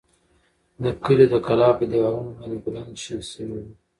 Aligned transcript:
د 0.83 0.85
کلي 1.03 1.25
د 1.29 1.35
کلا 1.47 1.69
په 1.77 1.83
دېوالونو 1.91 2.31
باندې 2.39 2.57
ګلان 2.63 2.89
شنه 3.01 3.23
شوي 3.31 3.47
وو. 3.51 3.63